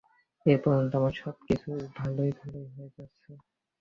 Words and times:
এ 0.45 0.55
পর্যন্ত 0.57 0.91
আমার 0.95 1.13
সব 1.13 1.35
কিছুই 1.47 1.81
ভালয় 1.95 2.31
ভালয় 2.39 2.67
হয়ে 2.73 2.93
যাচ্ছে। 2.97 3.31